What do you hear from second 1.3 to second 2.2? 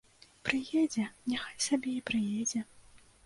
няхай сабе і